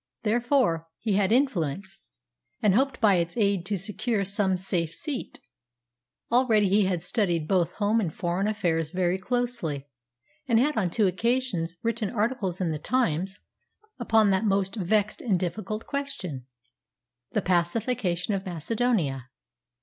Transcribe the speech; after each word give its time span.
Therefore 0.23 0.87
he 0.97 1.13
had 1.13 1.31
influence, 1.31 1.99
and 2.59 2.73
hoped 2.73 2.99
by 2.99 3.17
its 3.17 3.37
aid 3.37 3.67
to 3.67 3.77
secure 3.77 4.25
some 4.25 4.57
safe 4.57 4.95
seat. 4.95 5.39
Already 6.31 6.69
he 6.69 6.85
had 6.87 7.03
studied 7.03 7.47
both 7.47 7.73
home 7.73 7.99
and 8.01 8.11
foreign 8.11 8.47
affairs 8.47 8.89
very 8.89 9.19
closely, 9.19 9.85
and 10.47 10.59
had 10.59 10.75
on 10.75 10.89
two 10.89 11.05
occasions 11.05 11.75
written 11.83 12.09
articles 12.09 12.59
in 12.59 12.71
the 12.71 12.79
Times 12.79 13.41
upon 13.99 14.31
that 14.31 14.43
most 14.43 14.73
vexed 14.75 15.21
and 15.21 15.39
difficult 15.39 15.85
question, 15.85 16.47
the 17.33 17.41
pacification 17.43 18.33
of 18.33 18.43
Macedonia. 18.43 19.29